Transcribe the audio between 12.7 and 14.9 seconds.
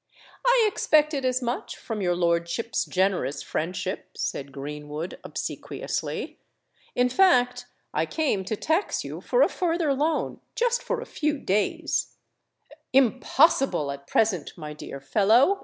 "Impossible at present, my